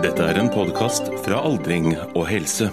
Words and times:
Dette 0.00 0.24
er 0.24 0.38
en 0.40 0.48
podkast 0.48 1.10
fra 1.20 1.42
Aldring 1.44 1.90
og 2.16 2.22
helse. 2.30 2.70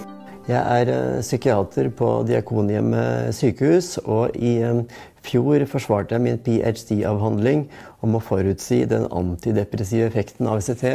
Jeg 0.48 0.62
er 0.62 0.88
eh, 0.88 1.18
psykiater 1.20 1.90
på 1.92 2.06
Diakonhjemmet 2.24 3.36
sykehus, 3.36 3.98
og 4.08 4.32
i 4.32 4.54
eh, 4.64 4.80
fjor 5.26 5.66
forsvarte 5.68 6.16
jeg 6.16 6.24
min 6.24 6.40
ph.d.-avhandling 6.40 7.66
om 8.00 8.16
å 8.16 8.22
forutsi 8.24 8.80
den 8.88 9.04
antidepressive 9.12 10.08
effekten 10.08 10.48
av 10.48 10.62
ICT 10.62 10.86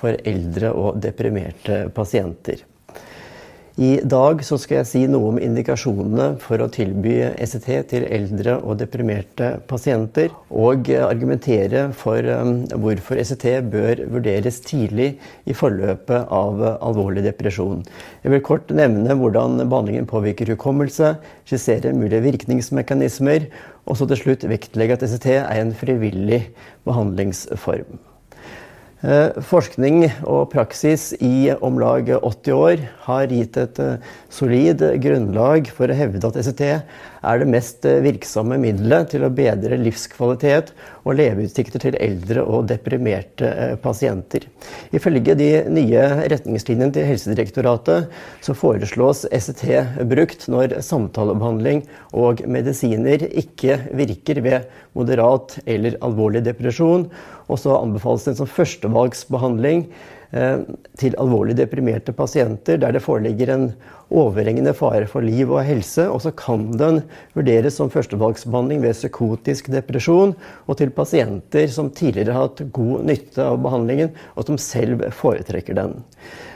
for 0.00 0.16
eldre 0.32 0.72
og 0.72 0.96
deprimerte 1.04 1.82
pasienter. 1.92 2.64
I 3.80 4.02
dag 4.04 4.42
skal 4.44 4.82
jeg 4.82 4.84
si 4.90 5.00
noe 5.08 5.30
om 5.30 5.38
indikasjonene 5.40 6.34
for 6.42 6.60
å 6.60 6.66
tilby 6.68 7.14
ECT 7.30 7.68
til 7.88 8.04
eldre 8.04 8.58
og 8.60 8.76
deprimerte 8.82 9.48
pasienter, 9.64 10.28
og 10.52 10.90
argumentere 10.92 11.86
for 11.96 12.20
um, 12.20 12.66
hvorfor 12.84 13.22
ECT 13.22 13.46
bør 13.72 14.04
vurderes 14.12 14.60
tidlig 14.68 15.14
i 15.48 15.56
forløpet 15.56 16.28
av 16.28 16.60
alvorlig 16.74 17.24
depresjon. 17.24 17.80
Jeg 18.20 18.36
vil 18.36 18.44
kort 18.44 18.76
nevne 18.76 19.16
hvordan 19.16 19.64
behandlingen 19.64 20.10
påvirker 20.10 20.52
hukommelse, 20.52 21.14
skissere 21.48 21.96
mulige 21.96 22.26
virkningsmekanismer, 22.28 23.48
og 23.88 23.96
så 23.96 24.12
til 24.12 24.20
slutt 24.26 24.48
vektlegge 24.52 25.00
at 25.00 25.08
ECT 25.08 25.30
er 25.40 25.62
en 25.64 25.72
frivillig 25.72 26.44
behandlingsform. 26.84 28.02
Eh, 29.02 29.34
forskning 29.42 30.04
og 30.30 30.52
praksis 30.52 31.08
i 31.18 31.50
om 31.58 31.80
lag 31.82 32.06
80 32.22 32.52
år 32.54 32.82
har 33.08 33.32
gitt 33.34 33.56
et 33.58 33.80
eh, 33.82 34.12
solid 34.30 34.84
grunnlag 35.02 35.66
for 35.74 35.90
å 35.90 35.96
hevde 35.98 36.28
at 36.28 36.38
ECT 36.38 36.62
er 37.22 37.40
det 37.40 37.48
mest 37.50 37.86
eh, 37.88 38.00
virksomme 38.04 38.58
middelet 38.60 39.12
til 39.12 39.24
å 39.26 39.32
bedre 39.32 39.78
livskvalitet 39.80 40.72
og 41.02 41.16
leveutsikter 41.18 41.82
til 41.82 41.98
eldre 42.02 42.44
og 42.44 42.68
deprimerte 42.70 43.76
pasienter. 43.82 44.46
Ifølge 44.94 45.36
de 45.38 45.50
nye 45.72 46.04
retningslinjene 46.30 46.94
til 46.94 47.08
Helsedirektoratet 47.10 48.10
så 48.44 48.56
foreslås 48.58 49.24
ECT 49.30 49.64
brukt 50.10 50.48
når 50.52 50.78
samtalebehandling 50.84 51.84
og 52.12 52.44
medisiner 52.46 53.26
ikke 53.30 53.78
virker 53.98 54.42
ved 54.44 54.72
moderat 54.98 55.58
eller 55.66 55.98
alvorlig 56.04 56.44
depresjon 56.46 57.08
og 57.48 57.60
så 57.60 57.76
anbefales 57.78 58.26
den 58.28 58.38
som 58.38 58.50
førstevalgsbehandling 58.50 59.86
eh, 59.86 60.21
til 60.32 61.16
alvorlig 61.20 61.58
deprimerte 61.58 62.14
pasienter 62.16 62.78
der 62.80 62.94
det 62.96 63.02
foreligger 63.04 63.50
en 63.52 63.66
overhengende 64.12 64.74
fare 64.76 65.06
for 65.08 65.24
liv 65.24 65.50
og 65.52 65.64
helse. 65.66 66.06
Og 66.08 66.22
så 66.24 66.32
kan 66.36 66.70
den 66.78 67.02
vurderes 67.36 67.78
som 67.78 67.90
førstevalgsbehandling 67.92 68.82
ved 68.84 68.96
psykotisk 68.96 69.70
depresjon 69.72 70.34
og 70.66 70.78
til 70.78 70.92
pasienter 70.94 71.68
som 71.72 71.90
tidligere 71.92 72.36
har 72.36 72.48
hatt 72.48 72.64
god 72.74 73.04
nytte 73.08 73.44
av 73.44 73.60
behandlingen, 73.64 74.12
og 74.36 74.48
som 74.48 74.60
selv 74.60 75.04
foretrekker 75.16 75.76
den. 75.78 76.00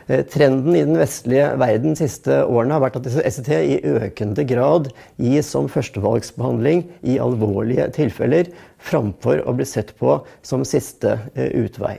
Eh, 0.06 0.22
trenden 0.30 0.76
i 0.76 0.84
den 0.86 0.98
vestlige 1.00 1.48
verden 1.58 1.96
de 1.96 2.04
siste 2.04 2.42
årene 2.44 2.76
har 2.76 2.84
vært 2.84 3.00
at 3.00 3.08
SET 3.10 3.50
i 3.56 3.80
økende 3.96 4.46
grad 4.46 4.92
gis 5.18 5.50
som 5.50 5.70
førstevalgsbehandling 5.72 6.84
i 7.02 7.18
alvorlige 7.22 7.88
tilfeller, 7.96 8.52
framfor 8.78 9.42
å 9.42 9.56
bli 9.56 9.66
sett 9.66 9.96
på 9.98 10.20
som 10.46 10.66
siste 10.68 11.18
eh, 11.34 11.50
utvei. 11.64 11.98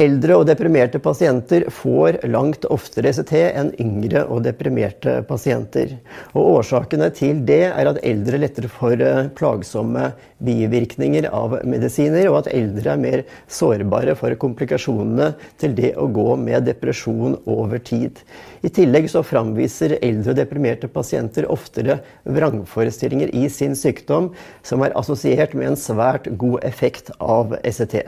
Eldre 0.00 0.38
og 0.40 0.46
deprimerte 0.48 0.96
pasienter 1.02 1.66
får 1.76 2.22
langt 2.32 2.62
oftere 2.72 3.10
ECT 3.10 3.34
enn 3.36 3.68
yngre 3.82 4.22
og 4.32 4.46
deprimerte 4.46 5.18
pasienter. 5.28 5.92
Og 6.32 6.54
Årsakene 6.54 7.10
til 7.12 7.42
det 7.44 7.66
er 7.66 7.90
at 7.90 8.00
eldre 8.08 8.40
lettere 8.40 8.70
får 8.72 9.02
eh, 9.04 9.28
plagsomme 9.36 10.06
bivirkninger 10.40 11.28
av 11.28 11.58
medisiner, 11.68 12.30
og 12.30 12.38
at 12.38 12.48
eldre 12.56 12.94
er 12.94 13.02
mer 13.02 13.24
sårbare 13.52 14.14
for 14.16 14.32
komplikasjonene 14.40 15.34
til 15.60 15.76
det 15.76 15.92
å 16.00 16.08
gå 16.08 16.30
med 16.40 16.64
depresjon 16.70 17.36
over 17.44 17.82
tid. 17.84 18.22
I 18.64 18.72
tillegg 18.72 19.10
så 19.12 19.20
framviser 19.26 19.98
eldre 20.00 20.32
og 20.32 20.40
deprimerte 20.40 20.88
pasienter 20.88 21.44
oftere 21.52 21.98
vrangforestillinger 22.24 23.34
i 23.36 23.50
sin 23.52 23.76
sykdom 23.76 24.32
som 24.64 24.80
er 24.86 24.96
assosiert 24.96 25.52
med 25.52 25.74
en 25.74 25.80
svært 25.80 26.32
god 26.40 26.64
effekt 26.64 27.12
av 27.20 27.58
ECT. 27.60 28.00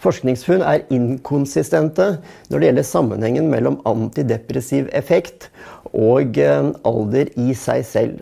Forskningsfunn 0.00 0.62
er 0.64 0.86
inkonsistente 1.30 2.16
når 2.50 2.58
det 2.58 2.66
gjelder 2.68 2.86
sammenhengen 2.86 3.50
mellom 3.50 3.78
antidepressiv 3.86 4.88
effekt 4.92 5.48
og 5.96 6.38
alder 6.86 7.30
i 7.40 7.54
seg 7.58 7.84
selv. 7.86 8.20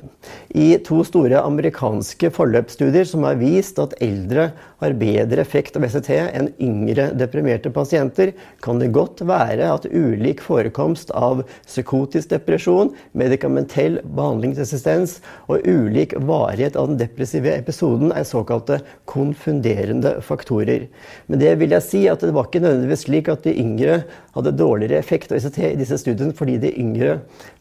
I 0.57 0.79
to 0.85 1.03
store 1.05 1.41
amerikanske 1.45 2.31
forløpsstudier 2.35 3.07
som 3.09 3.27
har 3.29 3.39
vist 3.41 3.79
at 3.81 3.95
eldre 4.05 4.51
har 4.81 4.95
bedre 4.99 5.43
effekt 5.43 5.77
av 5.77 5.85
ECT 5.87 6.11
enn 6.15 6.51
yngre 6.63 7.09
deprimerte 7.19 7.71
pasienter, 7.75 8.33
kan 8.65 8.81
det 8.81 8.93
godt 8.95 9.23
være 9.27 9.69
at 9.75 9.89
ulik 9.91 10.41
forekomst 10.45 11.11
av 11.17 11.43
psykotisk 11.67 12.31
depresjon, 12.33 12.93
medikamentell 13.13 13.99
behandlingsresistens 14.05 15.19
og 15.51 15.67
ulik 15.67 16.15
varighet 16.29 16.79
av 16.79 16.91
den 16.93 17.01
depressive 17.03 17.53
episoden 17.57 18.15
er 18.15 18.29
såkalte 18.29 18.81
konfunderende 19.11 20.19
faktorer. 20.25 20.87
Men 21.27 21.43
det 21.43 21.57
vil 21.61 21.75
jeg 21.77 21.87
si 21.87 22.05
at 22.11 22.25
det 22.25 22.35
var 22.37 22.49
ikke 22.49 22.63
nødvendigvis 22.65 23.07
slik 23.09 23.31
at 23.33 23.45
de 23.45 23.57
yngre 23.59 24.03
hadde 24.39 24.57
dårligere 24.57 25.03
effekt 25.03 25.33
av 25.33 25.41
ECT 25.41 25.61
i 25.73 25.79
disse 25.79 25.99
studiene 26.01 26.37
fordi 26.37 26.59
de 26.63 26.75
yngre 26.79 27.19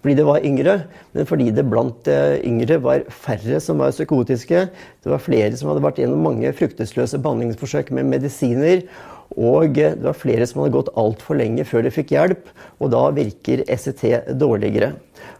fordi 0.07 0.22
det 0.22 0.23
var 0.23 0.45
yngre, 0.47 0.73
men 1.12 1.25
fordi 1.28 1.50
det 1.51 1.66
blant 1.68 2.07
yngre 2.47 2.78
var 2.79 3.01
færre 3.12 3.59
som 3.59 3.81
var 3.84 3.91
psykotiske. 3.91 4.62
Det 5.03 5.12
var 5.12 5.19
flere 5.19 5.51
som 5.59 5.68
hadde 5.68 5.84
vært 5.84 6.00
gjennom 6.00 6.22
mange 6.23 6.53
fruktesløse 6.56 7.19
behandlingsforsøk 7.19 7.91
med 7.91 8.07
medisiner. 8.13 8.85
Og 9.35 9.75
det 9.75 10.06
var 10.06 10.16
flere 10.16 10.47
som 10.47 10.62
hadde 10.63 10.78
gått 10.78 10.94
altfor 10.95 11.35
lenge 11.41 11.66
før 11.68 11.84
de 11.84 11.91
fikk 11.91 12.16
hjelp, 12.16 12.47
og 12.79 12.94
da 12.95 13.03
virker 13.18 13.66
ECT 13.68 14.31
dårligere. 14.40 14.94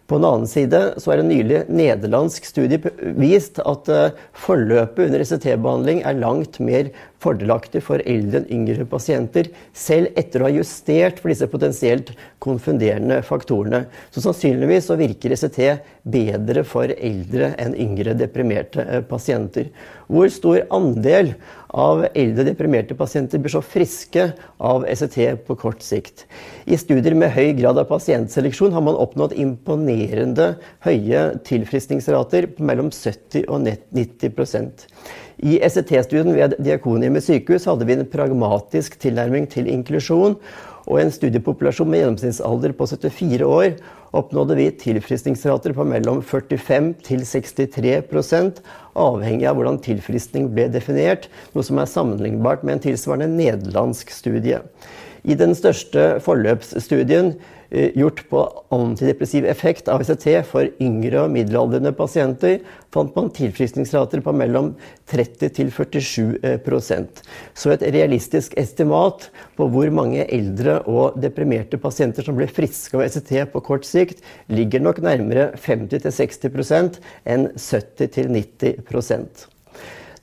På 0.08 0.16
den 0.16 0.26
annen 0.26 0.48
side 0.48 0.80
så 1.04 1.12
er 1.12 1.20
en 1.20 1.28
nylig 1.28 1.66
nederlandsk 1.68 2.46
studie 2.48 2.80
vist 3.20 3.60
at 3.60 3.90
eh, 3.92 4.14
forløpet 4.40 5.10
under 5.10 5.24
ECT-behandling 5.24 6.00
er 6.08 6.22
langt 6.22 6.62
mer 6.64 6.94
fordelaktig 7.24 7.82
for 7.84 8.00
eldre 8.08 8.40
enn 8.40 8.52
yngre 8.60 8.86
pasienter, 8.88 9.50
selv 9.76 10.14
etter 10.20 10.40
å 10.40 10.48
ha 10.48 10.54
justert 10.54 11.20
for 11.20 11.34
disse 11.34 11.50
potensielt 11.52 12.14
konfunderende 12.44 13.20
faktorene. 13.26 13.84
Så 14.14 14.24
sannsynligvis 14.24 14.88
så 14.88 14.96
virker 15.00 15.34
ECT 15.36 15.60
bedre 16.08 16.64
for 16.68 16.94
eldre 16.94 17.52
enn 17.60 17.76
yngre 17.76 18.16
deprimerte 18.16 18.86
eh, 18.86 19.04
pasienter. 19.12 19.72
Hvor 20.08 20.32
stor 20.32 20.62
andel 20.72 21.34
av 21.76 22.06
eldre 22.14 22.46
deprimerte 22.48 22.96
pasienter 22.96 23.42
blir 23.44 23.52
så 23.52 23.60
friske 23.66 24.30
av 24.64 24.86
ECT 24.88 25.20
på 25.50 25.58
kort 25.60 25.84
sikt? 25.84 26.24
I 26.64 26.80
studier 26.80 27.18
med 27.18 27.34
høy 27.36 27.58
grad 27.58 27.82
av 27.82 27.90
pasientseleksjon 27.92 28.72
har 28.78 28.86
man 28.86 28.96
oppnådd 28.96 29.36
imponerende 29.36 29.97
imponerende 29.98 30.56
høye 30.86 31.40
tilfriskningsrater 31.48 32.48
på 32.56 32.66
mellom 32.66 32.92
70 32.92 33.48
og 33.48 33.66
90% 33.96 34.86
I 35.38 35.60
SET-studien 35.62 36.34
ved 36.34 36.56
Diakonhjemmet 36.60 37.24
sykehus 37.26 37.68
hadde 37.70 37.86
vi 37.86 37.94
en 37.98 38.08
pragmatisk 38.10 38.98
tilnærming 39.00 39.48
til 39.50 39.68
inklusjon. 39.70 40.38
Og 40.88 40.98
i 40.98 41.04
en 41.04 41.12
studiepopulasjon 41.12 41.90
med 41.92 42.00
gjennomsnittsalder 42.00 42.74
på 42.74 42.88
74 42.88 43.44
år 43.44 43.76
oppnådde 44.16 44.56
vi 44.56 44.70
tilfriskningsrater 44.82 45.76
på 45.76 45.86
mellom 45.86 46.24
45 46.24 46.94
til 47.04 47.26
63% 47.28 48.62
avhengig 48.98 49.50
av 49.50 49.60
hvordan 49.60 49.82
tilfriskning 49.84 50.48
ble 50.56 50.70
definert, 50.74 51.28
noe 51.54 51.68
som 51.68 51.78
er 51.84 51.92
sammenlignbart 51.92 52.64
med 52.64 52.78
en 52.78 52.86
tilsvarende 52.88 53.30
nederlandsk 53.36 54.16
studie. 54.16 54.64
I 55.28 55.36
den 55.36 55.54
største 55.58 56.10
forløpsstudien 56.24 57.36
Eh, 57.70 57.92
gjort 58.00 58.22
på 58.30 58.42
antidepressiv 58.72 59.46
effekt 59.46 59.90
av 59.92 60.00
ECT 60.00 60.30
for 60.48 60.70
yngre 60.80 61.26
og 61.26 61.34
middelaldrende 61.34 61.92
pasienter, 61.98 62.62
fant 62.96 63.12
man 63.18 63.28
tilfriskningsrater 63.36 64.22
på 64.24 64.32
mellom 64.32 64.70
30 65.12 65.52
til 65.58 65.74
47% 65.76 67.20
Så 67.52 67.74
et 67.74 67.84
realistisk 67.92 68.56
estimat 68.56 69.28
på 69.60 69.68
hvor 69.74 69.92
mange 69.92 70.24
eldre 70.32 70.78
og 70.88 71.20
deprimerte 71.20 71.76
pasienter 71.76 72.24
som 72.24 72.40
ble 72.40 72.48
friske 72.48 72.96
av 72.96 73.04
ECT 73.04 73.52
på 73.52 73.60
kort 73.68 73.84
sikt, 73.84 74.24
ligger 74.48 74.88
nok 74.88 75.04
nærmere 75.04 75.52
50-60% 75.60 77.02
enn 77.28 77.50
70-90% 77.52 79.48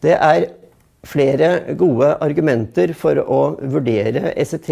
Det 0.00 0.16
er 0.16 0.48
flere 1.08 1.74
gode 1.78 2.12
argumenter 2.24 2.94
for 2.96 3.20
å 3.20 3.42
vurdere 3.60 4.32
ECT 4.34 4.70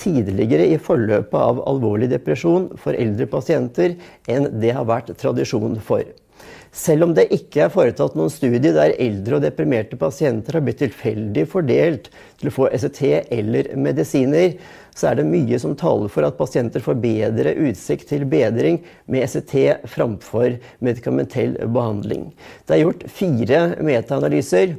tidligere 0.00 0.66
i 0.72 0.78
forløpet 0.80 1.36
av 1.36 1.60
alvorlig 1.68 2.10
depresjon 2.12 2.70
for 2.80 2.96
eldre 2.96 3.28
pasienter 3.30 3.96
enn 4.30 4.48
det 4.62 4.74
har 4.76 4.88
vært 4.88 5.12
tradisjon 5.20 5.78
for. 5.84 6.04
Selv 6.70 7.08
om 7.08 7.14
det 7.16 7.26
ikke 7.34 7.64
er 7.64 7.72
foretatt 7.74 8.14
noen 8.14 8.30
studie 8.30 8.70
der 8.72 8.94
eldre 9.02 9.36
og 9.36 9.42
deprimerte 9.42 9.98
pasienter 9.98 10.54
har 10.54 10.62
blitt 10.62 10.78
tilfeldig 10.84 11.42
fordelt 11.50 12.06
til 12.38 12.50
å 12.50 12.54
få 12.54 12.68
ECT 12.70 13.00
eller 13.34 13.72
medisiner, 13.74 14.54
så 14.94 15.10
er 15.10 15.18
det 15.18 15.26
mye 15.26 15.58
som 15.58 15.74
taler 15.78 16.10
for 16.12 16.26
at 16.26 16.38
pasienter 16.38 16.82
får 16.84 17.00
bedre 17.02 17.56
utsikt 17.66 18.06
til 18.12 18.22
bedring 18.30 18.78
med 19.10 19.26
ECT 19.26 19.84
framfor 19.90 20.60
medikamentell 20.78 21.56
behandling. 21.74 22.30
Det 22.66 22.76
er 22.76 22.84
gjort 22.84 23.06
fire 23.18 23.60
metaanalyser 23.82 24.76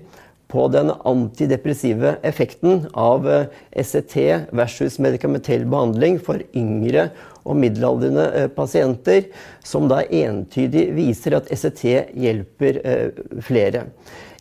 på 0.51 0.67
den 0.73 0.91
antidepressive 1.07 2.17
effekten 2.27 2.85
av 2.93 3.27
ECT 3.71 4.17
versus 4.51 4.99
medikamentell 4.99 5.63
behandling 5.65 6.19
for 6.19 6.43
yngre 6.51 7.09
og 7.41 7.57
middelaldrende 7.57 8.49
pasienter, 8.53 9.31
som 9.65 9.87
da 9.89 10.03
entydig 10.03 10.89
viser 10.93 11.39
at 11.39 11.47
ECT 11.55 11.85
hjelper 12.13 12.81
flere. 13.41 13.87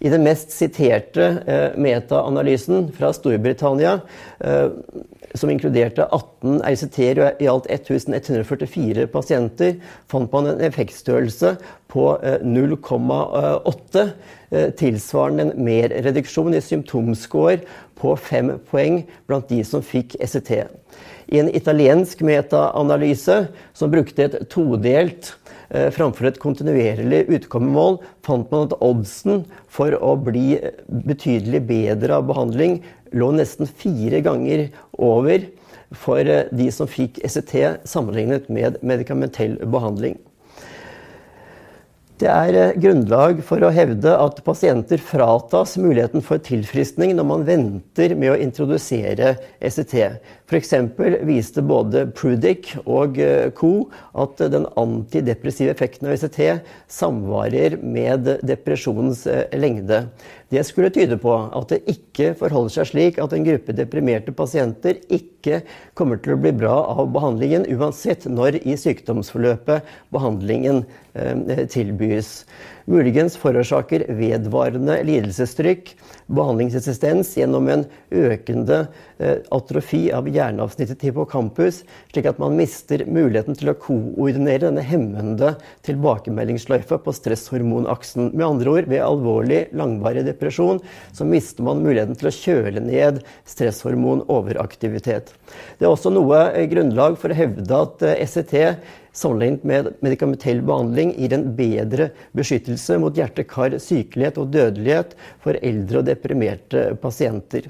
I 0.01 0.09
den 0.09 0.23
mest 0.25 0.55
siterte 0.57 1.25
eh, 1.45 1.75
metaanalysen 1.77 2.87
fra 2.97 3.11
Storbritannia, 3.13 3.99
eh, 4.41 4.71
som 5.37 5.51
inkluderte 5.53 6.07
18 6.09 6.63
RCT-er 6.65 7.21
og 7.21 7.43
i 7.45 7.49
alt 7.53 7.69
1144 7.69 9.05
pasienter, 9.13 9.77
fant 10.09 10.33
man 10.33 10.49
en 10.55 10.65
effektstørrelse 10.65 11.53
på 11.91 12.07
eh, 12.23 12.39
0,8, 12.47 14.05
eh, 14.51 14.69
tilsvarende 14.79 15.49
en 15.49 15.65
merreduksjon 15.67 16.55
i 16.55 16.63
symptomscore 16.65 17.61
på 18.01 18.15
fem 18.17 18.55
poeng 18.71 19.03
blant 19.29 19.51
de 19.51 19.63
som 19.67 19.85
fikk 19.85 20.17
ECT. 20.23 20.55
I 21.31 21.43
en 21.43 21.51
italiensk 21.55 22.23
metaanalyse 22.27 23.43
som 23.77 23.93
brukte 23.93 24.27
et 24.27 24.41
todelt 24.51 25.35
Eh, 25.71 25.87
framfor 25.95 26.27
et 26.27 26.39
kontinuerlig 26.43 27.29
utkommemål, 27.31 28.01
fant 28.27 28.49
man 28.51 28.67
at 28.67 28.73
oddsen 28.83 29.45
for 29.71 29.95
å 30.03 30.17
bli 30.19 30.57
betydelig 31.07 31.61
bedre 31.69 32.17
av 32.19 32.27
behandling 32.27 32.81
lå 33.15 33.29
nesten 33.37 33.71
fire 33.71 34.19
ganger 34.27 34.67
over 34.99 35.47
for 35.95 36.27
eh, 36.27 36.51
de 36.51 36.67
som 36.75 36.91
fikk 36.91 37.23
ECT 37.23 37.87
sammenlignet 37.87 38.51
med 38.51 38.81
medikamentell 38.83 39.61
behandling. 39.63 40.19
Det 42.21 42.29
er 42.29 42.57
eh, 42.59 42.75
grunnlag 42.77 43.39
for 43.49 43.65
å 43.65 43.71
hevde 43.73 44.13
at 44.13 44.43
pasienter 44.45 45.01
fratas 45.01 45.79
muligheten 45.81 46.21
for 46.25 46.43
tilfriskning 46.45 47.15
når 47.17 47.29
man 47.31 47.47
venter 47.49 48.13
med 48.13 48.35
å 48.35 48.41
introdusere 48.45 49.39
ECT. 49.57 49.95
F.eks. 50.51 50.73
viste 51.23 51.63
både 51.63 52.09
Prudic 52.11 52.73
og 52.83 53.21
eh, 53.23 53.53
co. 53.55 53.87
at 54.19 54.41
den 54.51 54.65
antidepressive 54.81 55.71
effekten 55.71 56.09
av 56.09 56.17
ECT 56.17 56.41
samvarer 56.91 57.77
med 57.79 58.27
depresjonens 58.43 59.23
eh, 59.31 59.45
lengde. 59.55 60.03
Det 60.51 60.65
skulle 60.67 60.91
tyde 60.91 61.21
på 61.23 61.31
at 61.31 61.71
det 61.71 61.85
ikke 61.93 62.33
forholder 62.41 62.75
seg 62.81 62.91
slik 62.91 63.21
at 63.23 63.37
en 63.37 63.47
gruppe 63.47 63.77
deprimerte 63.79 64.35
pasienter 64.35 64.99
ikke 65.07 65.61
kommer 65.95 66.19
til 66.19 66.35
å 66.35 66.41
bli 66.43 66.51
bra 66.59 66.75
av 66.97 67.13
behandlingen, 67.15 67.69
uansett 67.71 68.27
når 68.27 68.59
i 68.65 68.75
sykdomsforløpet 68.75 69.87
behandlingen 70.11 70.83
tilbys. 71.71 72.45
Muligens 72.89 73.37
forårsaker 73.37 74.07
vedvarende 74.17 75.01
lidelsestrykk 75.05 75.93
behandlingsresistens 76.31 77.33
gjennom 77.37 77.69
en 77.73 77.85
økende 78.15 78.85
eh, 79.19 79.41
atrofi 79.55 80.07
av 80.15 80.29
hjerneavsnittet 80.31 81.01
til 81.01 81.11
hippocampus, 81.11 81.83
slik 82.13 82.29
at 82.31 82.41
man 82.43 82.57
mister 82.59 83.05
muligheten 83.07 83.59
til 83.59 83.73
å 83.73 83.77
koordinere 83.79 84.69
denne 84.69 84.85
hemmende 84.87 85.55
tilbakemeldingssløyfa 85.87 87.01
på 87.05 87.15
stresshormonaksen. 87.19 88.31
Med 88.33 88.47
andre 88.47 88.77
ord, 88.77 88.91
ved 88.91 89.05
alvorlig, 89.05 89.65
langvarig 89.77 90.25
depresjon 90.29 90.81
så 91.17 91.27
mister 91.29 91.67
man 91.67 91.83
muligheten 91.85 92.19
til 92.19 92.31
å 92.31 92.37
kjøle 92.37 92.85
ned 92.85 93.21
stresshormonoveraktivitet. 93.51 95.35
Det 95.79 95.87
er 95.87 95.93
også 95.93 96.15
noe 96.15 96.47
eh, 96.55 96.69
grunnlag 96.71 97.19
for 97.21 97.33
å 97.33 97.41
hevde 97.43 97.85
at 97.85 98.07
eh, 98.07 98.25
e 98.25 98.75
sammenlignet 99.17 99.65
med 99.67 99.89
medikamentell 100.05 100.61
behandling 100.67 101.13
gir 101.17 101.35
en 101.35 101.49
bedre 101.57 102.11
beskyttelse 102.37 102.99
mot 103.03 103.17
hjerte-kar, 103.17 103.77
sykelighet 103.83 104.39
og 104.41 104.53
dødelighet 104.55 105.17
for 105.43 105.59
eldre 105.63 106.03
og 106.03 106.09
deprimerte 106.09 106.85
pasienter. 107.03 107.67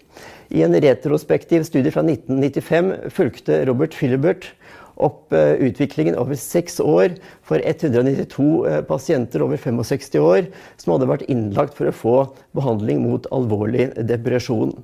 I 0.51 0.65
en 0.67 0.75
retrospektiv 0.83 1.65
studie 1.69 1.93
fra 1.95 2.03
1995 2.07 3.13
fulgte 3.15 3.63
Robert 3.69 3.95
Philibert 3.97 4.51
opp 5.05 5.35
eh, 5.37 5.57
utviklingen 5.67 6.17
over 6.21 6.39
seks 6.39 6.79
år 6.83 7.17
for 7.47 7.63
192 7.63 8.47
eh, 8.69 8.81
pasienter 8.87 9.45
over 9.45 9.61
65 9.61 10.21
år 10.21 10.49
som 10.81 10.95
hadde 10.95 11.11
vært 11.11 11.27
innlagt 11.33 11.77
for 11.79 11.91
å 11.91 11.97
få 11.97 12.17
behandling 12.57 13.03
mot 13.05 13.29
alvorlig 13.35 13.91
depresjon. 14.09 14.75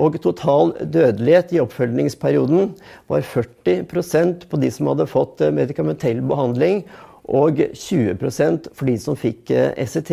Og 0.00 0.18
total 0.24 0.74
dødelighet 0.80 1.54
i 1.54 1.62
oppfølgingsperioden 1.62 2.74
var 3.10 3.26
40% 3.26 4.48
på 4.50 4.60
de 4.62 4.72
som 4.74 4.90
hadde 4.92 5.10
fått 5.10 5.44
eh, 5.44 5.54
medikamentell 5.54 6.22
behandling, 6.30 6.84
og 7.30 7.60
20 7.62 8.16
for 8.74 8.88
de 8.88 8.96
som 8.98 9.18
fikk 9.18 9.52
ECT. 9.54 10.12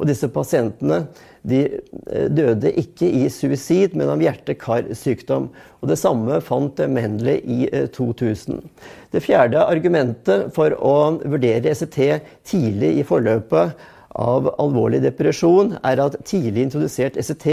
Og 0.00 0.08
disse 0.10 0.28
pasientene 0.34 1.04
de 1.46 1.62
eh, 2.10 2.26
døde 2.32 2.72
ikke 2.80 3.08
i 3.08 3.26
suicid, 3.30 3.94
men 3.98 4.10
av 4.10 4.22
hjerte-karsykdom. 4.22 5.48
Og 5.80 5.90
Det 5.90 5.98
samme 6.00 6.40
fant 6.44 6.80
Mendley 6.90 7.38
i 7.42 7.68
2000. 7.94 8.58
Eh, 8.58 8.94
det 9.14 9.22
fjerde 9.24 9.62
argumentet 9.62 10.50
for 10.56 10.74
å 10.74 10.96
vurdere 11.22 11.70
ECT 11.70 12.00
tidlig 12.46 12.96
i 12.98 13.06
forløpet 13.06 13.86
av 14.16 14.48
alvorlig 14.62 15.02
depresjon 15.04 15.74
er 15.84 16.00
at 16.00 16.16
tidlig 16.28 16.66
introdusert 16.66 17.18
ECT 17.20 17.46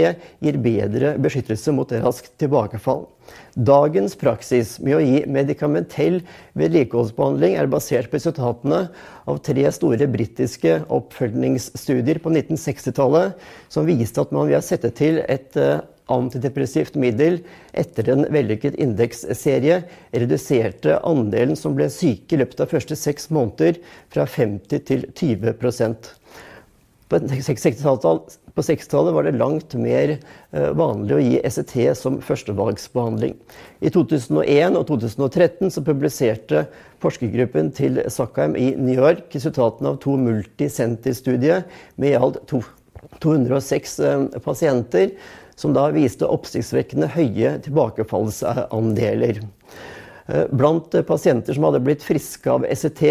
gir 0.44 0.60
bedre 0.64 1.14
beskyttelse 1.20 1.74
mot 1.76 1.92
raskt 1.92 2.32
tilbakefall. 2.40 3.04
Dagens 3.54 4.16
praksis 4.20 4.74
med 4.84 4.96
å 4.98 5.02
gi 5.04 5.22
medikamentell 5.30 6.18
vedlikeholdsbehandling 6.58 7.56
er 7.60 7.70
basert 7.72 8.10
på 8.10 8.18
resultatene 8.18 8.86
av 9.30 9.40
tre 9.44 9.64
store 9.72 10.08
britiske 10.10 10.80
oppfølgingsstudier 10.92 12.20
på 12.24 12.32
1960-tallet, 12.32 13.36
som 13.72 13.88
viste 13.88 14.24
at 14.24 14.32
man 14.34 14.48
ved 14.50 14.58
å 14.58 14.64
sette 14.64 14.90
til 14.96 15.20
et 15.24 15.56
eh, 15.60 15.84
antidepressivt 16.12 16.98
middel 17.00 17.38
etter 17.72 18.10
en 18.12 18.26
vellykket 18.32 18.76
indeksserie 18.80 19.80
reduserte 20.12 20.98
andelen 21.06 21.56
som 21.56 21.76
ble 21.78 21.88
syke 21.92 22.36
i 22.36 22.42
løpet 22.42 22.60
av 22.60 22.74
første 22.74 22.98
seks 22.98 23.30
måneder 23.32 23.80
fra 24.12 24.26
50 24.28 24.84
til 24.90 25.08
20 25.14 25.56
på 28.54 28.62
60-tallet 28.62 29.14
var 29.14 29.26
det 29.26 29.38
langt 29.38 29.74
mer 29.78 30.14
eh, 30.14 30.70
vanlig 30.78 31.16
å 31.16 31.22
gi 31.22 31.38
ECT 31.42 31.74
som 31.98 32.20
førstevalgsbehandling. 32.22 33.34
I 33.82 33.90
2001 33.94 34.78
og 34.78 34.86
2013 34.90 35.72
så 35.74 35.82
publiserte 35.86 36.64
forskergruppen 37.02 37.72
til 37.74 37.98
Sackheim 38.10 38.54
i 38.56 38.72
New 38.78 38.94
York 38.94 39.34
resultatene 39.34 39.94
av 39.94 39.98
to 40.04 40.14
multisenterstudier 40.20 41.66
med 42.00 42.14
i 42.14 42.20
alt 42.20 42.38
206 43.24 43.98
eh, 44.00 44.28
pasienter, 44.44 45.14
som 45.58 45.74
da 45.74 45.88
viste 45.94 46.26
oppsiktsvekkende 46.26 47.10
høye 47.14 47.58
tilbakefallsandeler. 47.62 49.42
Eh, 50.26 50.46
blant 50.50 50.94
pasienter 51.06 51.52
som 51.52 51.66
hadde 51.68 51.82
blitt 51.84 52.04
friske 52.04 52.48
av 52.48 52.64
ECT, 52.64 53.02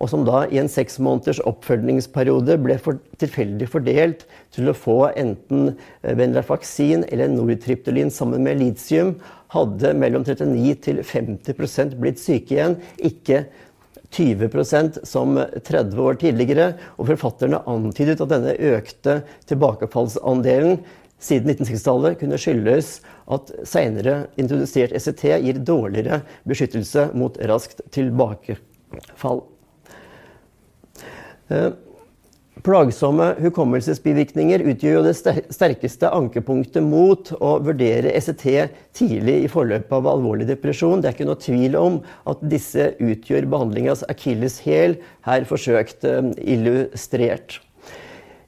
og 0.00 0.08
som 0.08 0.22
da 0.24 0.46
i 0.48 0.56
en 0.60 0.70
seks 0.72 0.96
måneders 1.04 1.42
oppfølgingsperiode 1.44 2.56
ble 2.64 2.78
for 2.80 3.00
tilfeldig 3.20 3.68
fordelt 3.68 4.24
til 4.56 4.72
å 4.72 4.76
få 4.76 4.96
enten 5.12 5.74
venlafaxin 6.00 7.04
eh, 7.04 7.12
eller 7.12 7.34
nortriptylin 7.34 8.12
sammen 8.12 8.46
med 8.48 8.62
litium, 8.62 9.16
hadde 9.52 9.92
mellom 10.00 10.24
39 10.24 10.74
til 10.88 11.04
50% 11.04 11.96
blitt 12.00 12.24
syke 12.24 12.56
igjen. 12.56 12.80
Ikke 13.04 13.44
20% 14.16 15.02
som 15.04 15.36
30 15.36 16.00
år 16.02 16.16
tidligere. 16.22 16.70
Og 16.96 17.10
forfatterne 17.12 17.60
antydet 17.68 18.22
at 18.22 18.32
denne 18.32 18.56
økte 18.72 19.20
tilbakefallsandelen 19.50 20.80
siden 21.22 21.52
1960-tallet 21.52 22.18
kunne 22.20 22.40
skyldes 22.40 22.98
at 23.26 23.50
senere 23.66 24.26
introdusert 24.38 24.94
ECT 24.94 25.24
gir 25.42 25.58
dårligere 25.66 26.20
beskyttelse 26.46 27.10
mot 27.18 27.38
raskt 27.50 27.82
tilbakefall. 27.94 29.42
Eh, 31.48 31.72
plagsomme 32.66 33.28
hukommelsesbivirkninger 33.42 34.64
utgjør 34.72 35.04
det 35.06 35.14
sterkeste 35.54 36.10
ankepunktet 36.14 36.82
mot 36.82 37.30
å 37.38 37.56
vurdere 37.62 38.14
ECT 38.16 38.46
tidlig 38.96 39.36
i 39.44 39.50
forløpet 39.52 39.92
av 39.98 40.08
alvorlig 40.10 40.48
depresjon. 40.48 41.02
Det 41.02 41.10
er 41.10 41.18
ikke 41.18 41.28
noe 41.28 41.42
tvil 41.42 41.78
om 41.78 42.00
at 42.30 42.42
disse 42.46 42.92
utgjør 43.02 43.50
behandlingas 43.52 44.06
akilleshæl, 44.10 44.98
her 45.28 45.46
forsøkt 45.50 46.06
eh, 46.08 46.34
illustrert. 46.56 47.60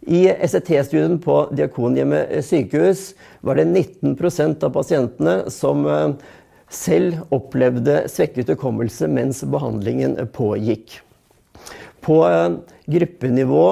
I 0.09 0.23
SET-studien 0.49 1.19
på 1.21 1.35
Diakonhjemmet 1.53 2.31
sykehus 2.45 3.11
var 3.45 3.59
det 3.59 3.67
19% 3.69 4.65
av 4.65 4.73
pasientene 4.73 5.35
som 5.53 5.85
eh, 5.85 6.15
selv 6.73 7.27
opplevde 7.35 8.07
svekket 8.09 8.55
hukommelse 8.55 9.09
mens 9.12 9.43
behandlingen 9.45 10.17
pågikk. 10.33 10.97
På 12.00 12.23
eh, 12.25 12.57
gruppenivå 12.88 13.64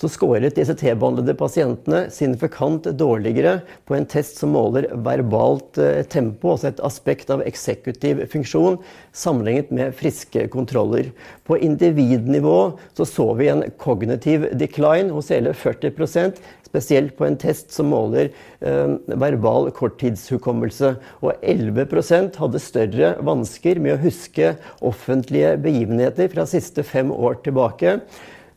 så 0.00 0.08
skåret 0.08 0.56
de 0.56 0.64
T-behandlede 0.64 1.34
pasientene 1.36 2.04
signifikant 2.14 2.86
dårligere 2.96 3.58
på 3.88 3.96
en 3.96 4.06
test 4.08 4.38
som 4.40 4.54
måler 4.54 4.86
verbalt 5.04 5.80
eh, 5.82 6.00
tempo, 6.08 6.54
altså 6.54 6.70
et 6.70 6.80
aspekt 6.86 7.32
av 7.34 7.42
eksekutiv 7.44 8.22
funksjon, 8.32 8.78
sammenlignet 9.12 9.74
med 9.76 9.98
friske 9.98 10.46
kontroller. 10.54 11.10
På 11.44 11.58
individnivå 11.58 12.56
så, 12.96 13.04
så 13.04 13.28
vi 13.36 13.50
en 13.52 13.66
kognitiv 13.82 14.48
decline 14.56 15.12
hos 15.12 15.28
hele 15.34 15.52
40% 15.52 16.40
spesielt 16.70 17.16
på 17.18 17.26
en 17.26 17.38
test 17.40 17.74
som 17.74 17.90
måler 17.90 18.30
eh, 18.62 18.96
verbal 19.20 19.70
korttidshukommelse. 19.76 20.94
Og 21.20 21.32
11% 21.42 22.38
hadde 22.40 22.62
større 22.62 23.14
vansker 23.26 23.82
med 23.82 23.96
å 23.96 24.02
huske 24.04 24.54
offentlige 24.80 25.56
begivenheter 25.60 26.30
fra 26.32 26.46
siste 26.48 26.86
fem 26.86 27.10
år 27.12 27.42
tilbake 27.44 27.98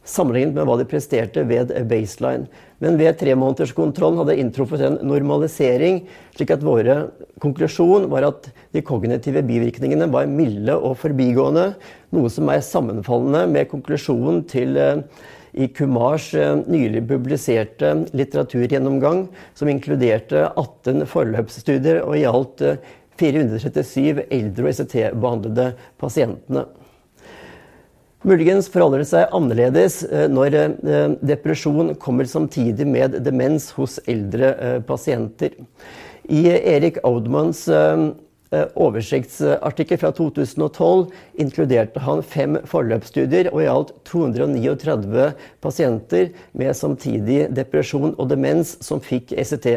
sammenlignet 0.04 0.56
med 0.58 0.68
hva 0.68 0.78
de 0.80 0.88
presterte 0.90 1.44
ved 1.48 1.74
baseline. 1.90 2.48
Men 2.84 2.98
ved 3.00 3.16
tremånederskontrollen 3.22 4.20
hadde 4.20 4.40
inntruffet 4.42 4.82
en 4.84 4.98
normalisering, 5.08 6.02
slik 6.36 6.52
at 6.52 6.66
våre 6.66 6.98
konklusjon 7.44 8.10
var 8.12 8.28
at 8.28 8.50
de 8.76 8.84
kognitive 8.84 9.44
bivirkningene 9.48 10.10
var 10.12 10.28
milde 10.32 10.76
og 10.76 10.98
forbigående, 11.04 11.70
noe 12.14 12.32
som 12.34 12.52
er 12.52 12.66
sammenfallende 12.66 13.46
med 13.54 13.72
konklusjonen 13.72 14.44
til 14.52 14.76
eh, 14.80 15.00
i 15.54 15.70
Kumars 15.72 16.34
eh, 16.34 16.56
nylig 16.68 17.06
publiserte 17.08 17.94
litteraturgjennomgang, 18.12 19.28
som 19.56 19.72
inkluderte 19.72 20.48
18 20.50 21.06
forløpsstudier 21.10 22.02
og 22.04 22.18
gjaldt 22.20 22.66
437 23.22 24.24
eh, 24.24 24.24
eldre 24.40 24.68
og 24.68 24.74
ICT-behandlede 24.74 25.74
pasientene. 26.02 26.68
Muligens 28.24 28.70
forholder 28.72 29.02
det 29.02 29.10
seg 29.10 29.34
annerledes 29.36 29.98
eh, 30.08 30.30
når 30.32 30.56
eh, 30.56 31.16
depresjon 31.28 31.92
kommer 32.00 32.28
samtidig 32.30 32.86
med 32.88 33.18
demens 33.26 33.68
hos 33.76 33.98
eldre 34.08 34.54
eh, 34.56 34.78
pasienter. 34.88 35.58
I 36.32 36.46
Erik 36.48 37.02
Audmanns 37.04 37.66
oversiktsartikkel 38.80 40.00
fra 40.02 40.12
2012 40.16 41.08
inkluderte 41.42 42.02
han 42.04 42.22
fem 42.26 42.58
forløpsstudier 42.70 43.50
og 43.52 43.64
i 43.64 43.70
alt 43.72 43.94
239 44.10 45.30
pasienter 45.64 46.30
med 46.58 46.76
samtidig 46.78 47.48
depresjon 47.56 48.14
og 48.18 48.30
demens 48.32 48.76
som 48.86 49.02
fikk 49.04 49.34
ECT. 49.34 49.68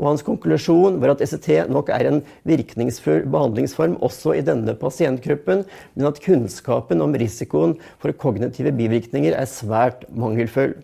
Og 0.00 0.08
hans 0.10 0.26
konklusjon 0.26 0.98
var 1.02 1.14
at 1.14 1.24
ECT 1.24 1.70
nok 1.70 1.92
er 1.94 2.10
en 2.10 2.20
virkningsfull 2.48 3.24
behandlingsform 3.30 3.98
også 4.04 4.36
i 4.38 4.44
denne 4.46 4.76
pasientgruppen, 4.78 5.64
men 5.94 6.10
at 6.10 6.22
kunnskapen 6.24 7.04
om 7.04 7.14
risikoen 7.18 7.78
for 8.02 8.14
kognitive 8.18 8.74
bivirkninger 8.74 9.36
er 9.38 9.50
svært 9.50 10.08
mangelfull. 10.14 10.74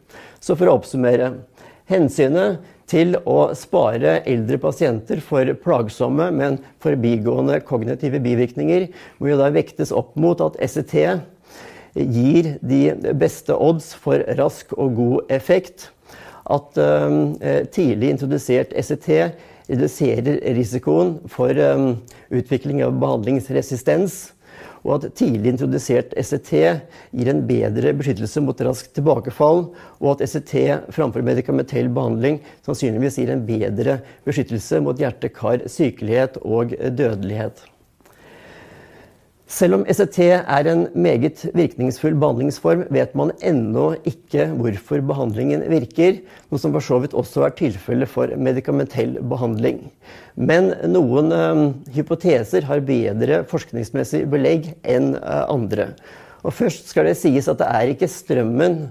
Så 0.41 0.57
for 0.57 0.71
å 0.71 0.79
oppsummere. 0.79 1.35
Hensynet 1.91 2.61
til 2.91 3.17
å 3.27 3.51
spare 3.59 4.21
eldre 4.29 4.59
pasienter 4.63 5.21
for 5.23 5.49
plagsomme, 5.63 6.29
men 6.35 6.59
forbigående 6.83 7.61
kognitive 7.67 8.21
bivirkninger, 8.23 8.89
må 9.19 9.33
jo 9.33 9.39
da 9.41 9.51
vektes 9.55 9.91
opp 9.95 10.17
mot 10.19 10.43
at 10.45 10.59
SET 10.71 10.95
gir 11.95 12.53
de 12.63 12.83
beste 13.19 13.55
odds 13.55 13.93
for 13.99 14.23
rask 14.39 14.75
og 14.79 14.95
god 14.99 15.33
effekt. 15.35 15.89
At 16.51 16.79
uh, 16.79 17.11
tidlig 17.75 18.15
introdusert 18.15 18.75
SET 18.87 19.11
reduserer 19.71 20.41
risikoen 20.57 21.17
for 21.31 21.55
um, 21.55 21.93
utvikling 22.35 22.83
av 22.87 22.97
behandlingsresistens 23.03 24.33
og 24.85 24.97
at 24.97 25.15
tidlig 25.19 25.55
introdusert 25.55 26.15
SET 26.25 26.53
gir 26.53 27.33
en 27.33 27.43
bedre 27.49 27.93
beskyttelse 27.97 28.43
mot 28.45 28.63
raskt 28.65 28.95
tilbakefall, 28.97 29.67
og 30.01 30.13
at 30.15 30.29
SET 30.31 30.55
framfor 30.95 31.25
medikamentell 31.27 31.91
behandling 31.93 32.41
sannsynligvis 32.67 33.21
gir 33.21 33.35
en 33.35 33.45
bedre 33.49 34.01
beskyttelse 34.29 34.81
mot 34.85 35.01
hjerte-kar, 35.01 35.67
sykelighet 35.71 36.41
og 36.45 36.75
dødelighet. 36.77 37.65
Selv 39.51 39.81
om 39.81 39.83
ECT 39.91 40.19
er 40.31 40.67
en 40.71 40.85
meget 40.95 41.41
virkningsfull 41.59 42.15
behandlingsform, 42.23 42.85
vet 42.95 43.17
man 43.19 43.33
ennå 43.43 43.89
ikke 44.07 44.45
hvorfor 44.55 45.03
behandlingen 45.09 45.65
virker, 45.73 46.21
noe 46.53 46.63
som 46.63 46.71
for 46.77 46.87
så 46.87 47.01
vidt 47.03 47.17
også 47.19 47.49
er 47.49 47.57
tilfellet 47.59 48.13
for 48.13 48.31
medikamentell 48.39 49.17
behandling. 49.33 49.83
Men 50.39 50.71
noen 50.93 51.35
uh, 51.35 51.65
hypoteser 51.97 52.69
har 52.69 52.85
bedre 52.87 53.43
forskningsmessig 53.51 54.23
belegg 54.31 54.71
enn 54.87 55.17
uh, 55.19 55.43
andre. 55.51 55.91
Og 56.47 56.55
først 56.55 56.87
skal 56.93 57.11
det 57.11 57.19
sies 57.19 57.51
at 57.51 57.59
det 57.59 57.67
er 57.75 57.91
ikke 57.91 58.09
strømmen 58.09 58.85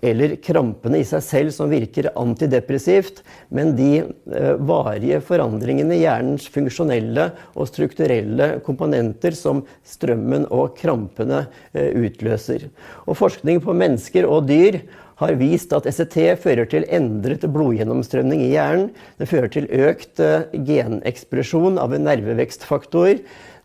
eller 0.00 0.36
krampene 0.42 1.00
i 1.00 1.06
seg 1.06 1.22
selv 1.24 1.54
som 1.54 1.70
virker 1.72 2.10
antidepressivt, 2.18 3.20
men 3.52 3.74
de 3.76 3.90
eh, 4.00 4.54
varige 4.56 5.20
forandringene 5.24 5.96
i 5.98 6.02
hjernens 6.04 6.48
funksjonelle 6.52 7.30
og 7.54 7.68
strukturelle 7.68 8.52
komponenter 8.66 9.36
som 9.36 9.62
strømmen 9.86 10.48
og 10.48 10.74
krampene 10.80 11.44
eh, 11.72 11.92
utløser. 12.00 12.68
Og 13.06 13.18
forskning 13.20 13.60
på 13.64 13.76
mennesker 13.76 14.28
og 14.28 14.48
dyr 14.48 14.80
har 15.20 15.36
vist 15.40 15.74
at 15.76 15.86
ECT 15.88 16.16
fører 16.40 16.68
til 16.70 16.86
endret 16.88 17.44
blodgjennomstrømning 17.52 18.42
i 18.46 18.54
hjernen. 18.54 18.88
Det 19.20 19.28
fører 19.28 19.52
til 19.52 19.68
økt 19.68 20.20
eh, 20.24 20.48
genekspresjon 20.66 21.80
av 21.80 21.94
en 21.96 22.06
nervevekstfaktor. 22.08 23.20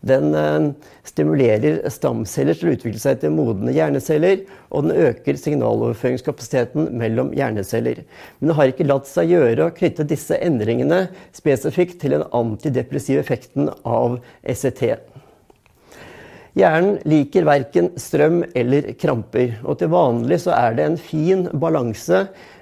Den 0.05 0.35
eh, 0.37 0.67
stimulerer 1.07 1.79
stamceller 1.93 2.59
til 2.59 2.69
å 2.69 2.75
utvikle 2.75 3.01
seg 3.01 3.23
til 3.23 3.33
modne 3.37 3.73
hjerneceller, 3.75 4.43
og 4.69 4.89
den 4.89 5.07
øker 5.07 5.39
signaloverføringskapasiteten 5.39 6.91
mellom 6.99 7.31
hjerneceller. 7.37 8.03
Men 8.39 8.51
det 8.51 8.59
har 8.59 8.73
ikke 8.73 8.89
latt 8.91 9.09
seg 9.09 9.31
gjøre 9.33 9.69
å 9.69 9.75
knytte 9.79 10.07
disse 10.11 10.37
endringene 10.43 11.05
spesifikt 11.35 12.01
til 12.03 12.17
den 12.17 12.27
antidepressive 12.35 13.23
effekten 13.23 13.71
av 13.87 14.19
ECT. 14.43 15.14
Hjernen 16.55 17.01
liker 17.03 17.43
verken 17.43 17.89
strøm 17.99 18.37
eller 18.55 18.93
kramper, 18.95 19.57
og 19.67 19.75
til 19.81 19.89
vanlig 19.91 20.37
så 20.45 20.53
er 20.55 20.77
det 20.77 20.85
en 20.87 20.95
fin 20.95 21.41
balanse 21.51 22.21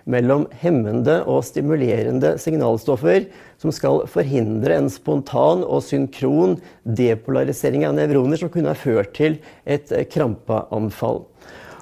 mellom 0.10 0.48
hemmende 0.64 1.20
og 1.30 1.44
stimulerende 1.46 2.32
signalstoffer 2.42 3.28
som 3.62 3.70
skal 3.76 4.02
forhindre 4.10 4.80
en 4.80 4.90
spontan 4.90 5.62
og 5.62 5.86
synkron 5.86 6.58
depolarisering 6.84 7.86
av 7.86 7.94
nevroner 8.00 8.42
som 8.42 8.50
kunne 8.50 8.74
ha 8.74 8.82
ført 8.82 9.14
til 9.20 9.38
et 9.70 9.94
krampeanfall. 10.10 11.22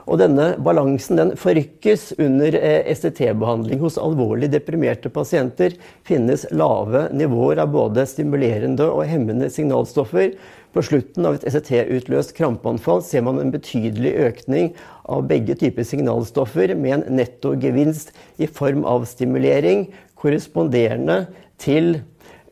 Og 0.10 0.18
denne 0.20 0.48
balansen 0.60 1.20
den 1.20 1.34
forrykkes 1.40 2.10
under 2.20 2.56
eh, 2.58 2.90
STT-behandling. 2.92 3.80
Hos 3.80 4.00
alvorlig 4.02 4.50
deprimerte 4.52 5.12
pasienter 5.14 5.78
finnes 6.08 6.48
lave 6.52 7.06
nivåer 7.16 7.62
av 7.64 7.72
både 7.72 8.04
stimulerende 8.10 8.90
og 8.92 9.06
hemmende 9.08 9.48
signalstoffer. 9.54 10.34
På 10.72 10.80
slutten 10.86 11.26
av 11.28 11.36
et 11.36 11.44
ECT-utløst 11.50 12.32
krampeanfall 12.38 13.02
ser 13.04 13.26
man 13.28 13.42
en 13.42 13.52
betydelig 13.52 14.14
økning 14.24 14.70
av 15.12 15.26
begge 15.28 15.58
typer 15.60 15.84
signalstoffer 15.84 16.72
med 16.80 16.94
en 16.96 17.18
nettogevinst 17.20 18.14
i 18.40 18.48
form 18.48 18.86
av 18.88 19.04
stimulering 19.10 19.90
korresponderende 20.22 21.26
til 21.60 21.98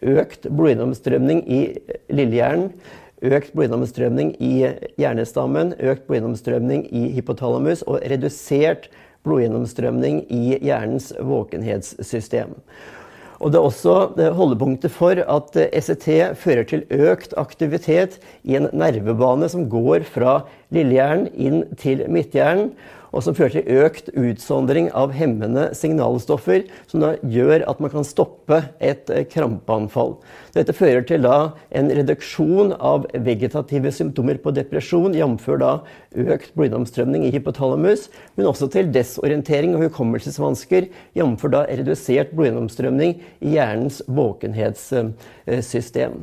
økt 0.03 0.49
blodgjennomstrømning 0.51 1.45
i 1.47 1.61
lillehjernen, 2.11 2.73
økt 3.23 3.55
blodgjennomstrømning 3.55 4.33
i 4.43 4.53
hjernestammen, 4.99 5.73
økt 5.79 6.07
blodgjennomstrømning 6.07 6.89
i 6.91 7.07
hypotalamus 7.15 7.85
og 7.87 8.03
redusert 8.03 8.91
blodgjennomstrømning 9.27 10.25
i 10.27 10.59
hjernens 10.59 11.13
våkenhetssystem. 11.23 12.55
Og 13.39 13.53
det 13.53 13.59
er 13.59 13.65
også 13.65 14.31
holdepunktet 14.35 14.91
for 14.91 15.15
at 15.15 15.57
ECT 15.69 16.07
fører 16.39 16.65
til 16.67 16.83
økt 16.91 17.35
aktivitet 17.39 18.17
i 18.43 18.57
en 18.59 18.67
nervebane 18.75 19.47
som 19.51 19.69
går 19.71 20.03
fra 20.11 20.41
lillehjernen 20.75 21.29
inn 21.39 21.61
til 21.79 22.03
midthjernen 22.11 22.73
og 23.11 23.23
som 23.25 23.35
fører 23.37 23.53
til 23.57 23.67
økt 23.83 24.05
utsondring 24.17 24.89
av 24.97 25.11
hemmende 25.15 25.69
signalstoffer, 25.77 26.61
som 26.89 26.99
da 27.03 27.09
gjør 27.23 27.63
at 27.69 27.79
man 27.81 27.91
kan 27.93 28.05
stoppe 28.07 28.57
et 28.83 29.09
eh, 29.13 29.25
krampeanfall. 29.29 30.11
Dette 30.55 30.73
fører 30.75 31.03
til 31.07 31.21
da 31.25 31.37
en 31.75 31.91
reduksjon 31.93 32.73
av 32.75 33.05
vegetative 33.13 33.91
symptomer 33.95 34.37
på 34.41 34.51
depresjon, 34.55 35.15
jf. 35.17 35.47
økt 35.49 36.55
blodgjennomstrømning 36.57 37.21
i 37.27 37.33
hypotalamus, 37.33 38.01
men 38.37 38.49
også 38.49 38.65
til 38.73 38.85
desorientering 38.93 39.71
og 39.75 39.83
hukommelsesvansker, 39.87 40.83
jf. 41.17 41.41
redusert 41.49 42.29
blodgjennomstrømning 42.35 43.11
i 43.39 43.47
hjernens 43.55 43.97
våkenhetssystem. 44.07 46.13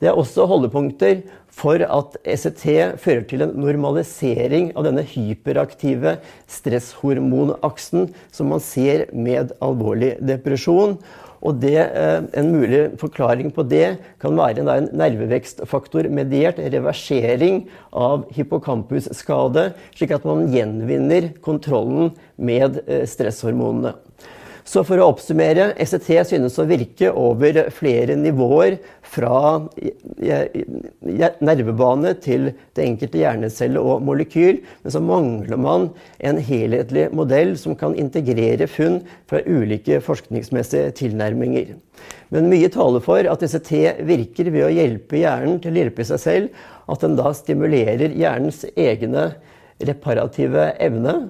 Det 0.00 0.08
er 0.08 0.14
også 0.16 0.46
holdepunkter 0.48 1.16
for 1.56 1.80
at 1.80 2.16
ECT 2.28 2.64
fører 3.00 3.24
til 3.28 3.44
en 3.46 3.54
normalisering 3.56 4.72
av 4.76 4.84
denne 4.88 5.04
hyperaktive 5.08 6.18
stresshormonaksen 6.52 8.10
som 8.34 8.52
man 8.52 8.60
ser 8.64 9.06
med 9.16 9.54
alvorlig 9.64 10.16
depresjon. 10.20 10.98
Og 11.46 11.60
det, 11.60 11.78
eh, 11.78 12.22
En 12.32 12.52
mulig 12.52 12.98
forklaring 12.98 13.52
på 13.54 13.62
det 13.68 13.98
kan 14.20 14.36
være 14.36 14.60
en 14.60 14.88
nervevekstfaktor-mediert 14.92 16.58
reversering 16.58 17.68
av 17.92 18.26
hippocampusskade, 18.32 19.74
slik 19.94 20.10
at 20.10 20.24
man 20.24 20.48
gjenvinner 20.48 21.32
kontrollen 21.40 22.12
med 22.36 22.82
eh, 22.88 23.06
stresshormonene. 23.06 23.94
Så 24.66 24.82
for 24.82 24.98
å 24.98 25.12
oppsummere, 25.12 25.68
ECT 25.78 26.08
synes 26.26 26.56
å 26.58 26.66
virke 26.66 27.12
over 27.14 27.68
flere 27.74 28.16
nivåer. 28.18 28.80
Fra 29.06 29.60
nervebane 31.38 32.10
til 32.18 32.48
det 32.74 32.82
enkelte 32.82 33.20
hjernecelle 33.20 33.78
og 33.78 34.02
molekyl. 34.08 34.58
Men 34.82 34.94
så 34.94 35.02
mangler 35.06 35.62
man 35.62 35.86
en 36.18 36.42
helhetlig 36.42 37.06
modell 37.14 37.54
som 37.60 37.78
kan 37.78 37.94
integrere 37.94 38.66
funn 38.66 39.04
fra 39.30 39.44
ulike 39.46 40.00
forskningsmessige 40.02 40.90
tilnærminger. 40.98 41.76
Men 42.34 42.50
mye 42.50 42.68
taler 42.74 43.04
for 43.06 43.30
at 43.30 43.46
ECT 43.46 43.72
virker 44.08 44.50
ved 44.50 44.66
å 44.66 44.74
hjelpe 44.74 45.22
hjernen 45.22 45.62
til 45.62 45.78
å 45.78 45.84
hjelpe 45.84 46.10
seg 46.10 46.24
selv. 46.24 46.62
At 46.90 47.06
den 47.06 47.14
da 47.18 47.30
stimulerer 47.38 48.18
hjernens 48.18 48.64
egne 48.74 49.30
reparative 49.86 50.72
evne 50.82 51.20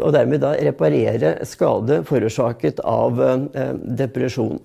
og 0.00 0.14
dermed 0.14 0.42
da 0.42 0.54
reparere 0.58 1.36
skade 1.46 2.02
forårsaket 2.08 2.80
av 2.84 3.20
eh, 3.22 3.74
depresjon. 4.00 4.58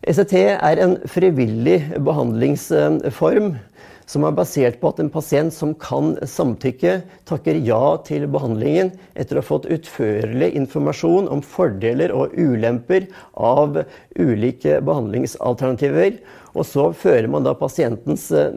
ECT 0.00 0.34
er 0.56 0.80
en 0.80 0.96
frivillig 1.10 1.80
behandlingsform 2.00 3.50
som 4.10 4.24
er 4.26 4.34
basert 4.34 4.80
på 4.80 4.90
at 4.90 5.00
en 5.02 5.10
pasient 5.12 5.54
som 5.54 5.72
kan 5.78 6.16
samtykke, 6.26 6.96
takker 7.30 7.60
ja 7.62 7.94
til 8.06 8.26
behandlingen 8.32 8.90
etter 9.14 9.38
å 9.38 9.44
ha 9.44 9.46
fått 9.46 9.68
utførlig 9.70 10.50
informasjon 10.58 11.28
om 11.30 11.42
fordeler 11.46 12.10
og 12.16 12.34
ulemper 12.34 13.06
av 13.38 13.78
ulike 14.18 14.80
behandlingsalternativer. 14.86 16.18
Og 16.58 16.66
så 16.66 16.88
fører 16.96 17.30
man 17.30 17.46
da 17.46 17.54
pasientens 17.54 18.26
uh, 18.34 18.50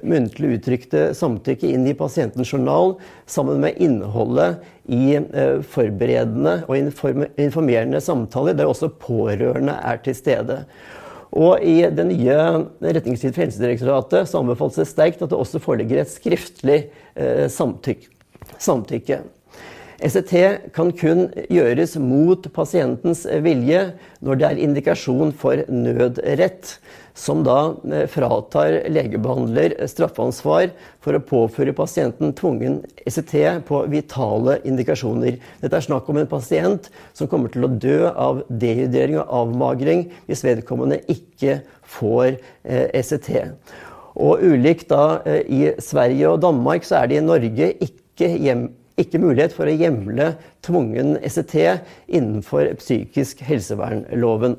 muntlig 0.00 0.54
uttrykte 0.56 1.10
samtykke 1.16 1.74
inn 1.74 1.84
i 1.90 1.96
pasientens 1.98 2.54
journal 2.54 2.96
sammen 3.28 3.60
med 3.60 3.76
innholdet 3.84 4.64
i 4.88 5.18
uh, 5.20 5.60
forberedende 5.60 6.62
og 6.64 6.80
informerende 6.80 8.00
samtaler, 8.00 8.56
der 8.56 8.72
også 8.72 8.94
pårørende 9.04 9.76
er 9.84 10.00
til 10.06 10.16
stede. 10.16 10.62
Og 11.34 11.64
i 11.66 11.80
det 11.90 12.04
nye 12.06 12.34
retningslinjen 12.78 13.34
for 13.34 13.42
Helsedirektoratet 13.42 14.30
så 14.30 14.38
anbefales 14.38 14.78
det 14.78 14.86
sterkt 14.86 15.22
at 15.24 15.32
det 15.32 15.38
også 15.38 15.62
foreligger 15.62 16.04
et 16.04 16.12
skriftlig 16.12 16.78
uh, 17.18 17.46
samtykke. 17.50 19.18
ECT 20.04 20.34
kan 20.76 20.90
kun 20.92 21.28
gjøres 21.48 21.94
mot 22.02 22.44
pasientens 22.52 23.22
vilje 23.44 23.86
når 24.24 24.40
det 24.40 24.46
er 24.48 24.60
indikasjon 24.66 25.32
for 25.40 25.62
nødrett, 25.72 26.74
som 27.16 27.44
da 27.46 27.58
eh, 27.88 28.04
fratar 28.10 28.80
legebehandler 28.92 29.76
straffansvar 29.88 30.74
for 31.04 31.16
å 31.16 31.22
påføre 31.24 31.76
pasienten 31.76 32.34
tvungen 32.36 32.80
ECT 33.06 33.64
på 33.68 33.84
vitale 33.92 34.58
indikasjoner. 34.66 35.38
Dette 35.62 35.80
er 35.80 35.86
snakk 35.88 36.10
om 36.10 36.20
en 36.20 36.30
pasient 36.30 36.90
som 37.16 37.30
kommer 37.30 37.54
til 37.54 37.64
å 37.64 37.72
dø 37.72 37.98
av 38.10 38.44
dehydrering 38.50 39.22
og 39.22 39.34
avmagring 39.44 40.08
hvis 40.28 40.44
vedkommende 40.44 41.00
ikke 41.08 41.62
får 41.96 42.36
ECT. 42.64 43.32
Eh, 43.32 43.48
e 43.48 43.92
og 44.14 44.42
ulikt 44.46 44.90
da 44.92 45.20
eh, 45.26 45.42
i 45.50 45.62
Sverige 45.82 46.30
og 46.30 46.42
Danmark, 46.44 46.86
så 46.86 47.00
er 47.00 47.10
det 47.10 47.18
i 47.18 47.26
Norge 47.26 47.70
ikke 47.82 48.30
hjem 48.30 48.68
ikke 49.00 49.20
mulighet 49.22 49.54
for 49.56 49.66
å 49.66 49.74
hjemle 49.74 50.34
tvungen 50.64 51.16
ECT 51.18 51.56
innenfor 52.06 52.70
psykisk 52.78 53.42
helsevernloven. 53.46 54.56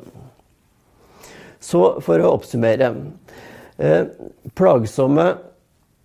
Så 1.64 2.02
for 2.06 2.22
å 2.22 2.36
oppsummere. 2.36 2.92
Eh, 3.78 4.04
plagsomme 4.56 5.34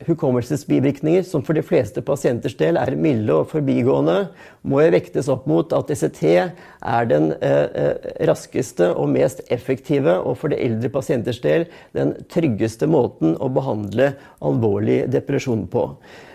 hukommelsesbivirkninger, 0.06 1.22
som 1.22 1.42
for 1.44 1.56
de 1.56 1.62
fleste 1.64 2.00
pasienters 2.04 2.54
del 2.58 2.78
er 2.80 2.96
milde 2.96 3.34
og 3.36 3.50
forbigående, 3.50 4.30
må 4.62 4.80
vektes 4.92 5.28
opp 5.32 5.46
mot 5.50 5.74
at 5.76 5.92
ECT 5.92 6.22
er 6.30 7.10
den 7.10 7.30
eh, 7.36 7.66
eh, 7.82 8.08
raskeste 8.30 8.88
og 8.94 9.12
mest 9.12 9.44
effektive, 9.52 10.16
og 10.24 10.38
for 10.40 10.52
de 10.52 10.60
eldre 10.62 10.92
pasienters 10.92 11.42
del 11.44 11.68
den 11.96 12.14
tryggeste 12.32 12.88
måten 12.90 13.36
å 13.36 13.50
behandle 13.52 14.14
alvorlig 14.40 15.02
depresjon 15.12 15.66
på. 15.70 15.90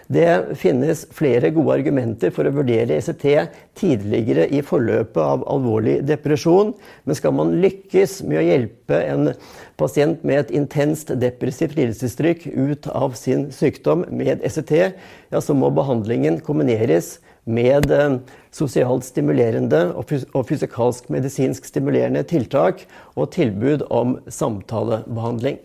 Det 0.08 0.58
finnes 0.62 1.02
flere 1.18 1.50
gode 1.56 1.80
argumenter 1.80 2.30
for 2.34 2.46
å 2.46 2.54
vurdere 2.54 3.00
ECT 3.00 3.26
tidligere 3.80 4.46
i 4.54 4.62
forløpet 4.62 5.18
av 5.22 5.46
alvorlig 5.50 5.98
depresjon. 6.06 6.76
Men 7.10 7.18
skal 7.18 7.34
man 7.34 7.56
lykkes 7.64 8.20
med 8.30 8.44
å 8.44 8.46
hjelpe 8.46 9.00
en 9.02 9.32
pasient 9.80 10.22
med 10.24 10.44
et 10.44 10.56
intenst 10.62 11.10
depressivt 11.22 11.74
lidelsestrykk 11.80 12.46
ut 12.54 12.90
av 12.94 13.18
sin 13.18 13.50
sykdom 13.52 14.06
med 14.13 14.46
ECT, 14.46 14.76
ja, 15.34 15.41
så 15.41 15.58
må 15.58 15.74
behandlingen 15.74 16.38
kombineres 16.46 17.18
med 17.46 17.91
eh, 17.94 18.18
sosialt 18.56 19.06
stimulerende 19.06 19.88
og 19.98 20.48
fysikalsk 20.50 21.12
medisinsk 21.13 21.68
stimulerende 21.70 22.24
tiltak 22.26 22.86
og 23.15 23.34
tilbud 23.36 23.86
om 23.94 24.18
samtalebehandling. 24.30 25.60